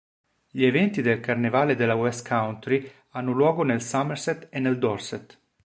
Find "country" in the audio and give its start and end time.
2.27-2.91